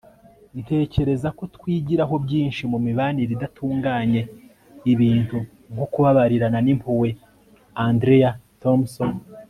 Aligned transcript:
ntekereza 0.61 1.27
ko 1.37 1.43
twigiraho 1.55 2.15
byinshi 2.25 2.61
mu 2.71 2.77
mibanire 2.85 3.31
idatunganye- 3.35 4.21
ibintu 4.93 5.37
nko 5.73 5.85
kubabarirana 5.91 6.59
n'impuhwe.- 6.65 7.09
andrea 7.87 8.29
thompson 8.61 9.11